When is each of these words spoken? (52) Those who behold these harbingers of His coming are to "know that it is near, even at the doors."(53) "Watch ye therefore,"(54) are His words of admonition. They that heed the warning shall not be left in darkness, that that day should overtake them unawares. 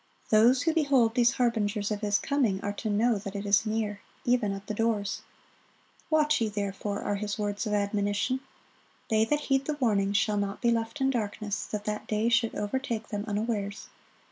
(52) 0.31 0.35
Those 0.35 0.61
who 0.63 0.73
behold 0.73 1.13
these 1.13 1.33
harbingers 1.33 1.91
of 1.91 2.01
His 2.01 2.17
coming 2.17 2.59
are 2.61 2.73
to 2.73 2.89
"know 2.89 3.19
that 3.19 3.35
it 3.35 3.45
is 3.45 3.67
near, 3.67 4.01
even 4.25 4.51
at 4.51 4.65
the 4.65 4.73
doors."(53) 4.73 5.23
"Watch 6.09 6.41
ye 6.41 6.49
therefore,"(54) 6.49 7.07
are 7.11 7.15
His 7.17 7.37
words 7.37 7.67
of 7.67 7.73
admonition. 7.73 8.39
They 9.11 9.25
that 9.25 9.41
heed 9.41 9.65
the 9.65 9.75
warning 9.79 10.13
shall 10.13 10.37
not 10.37 10.59
be 10.59 10.71
left 10.71 11.01
in 11.01 11.11
darkness, 11.11 11.67
that 11.67 11.85
that 11.85 12.07
day 12.07 12.29
should 12.29 12.55
overtake 12.55 13.09
them 13.09 13.25
unawares. 13.27 13.89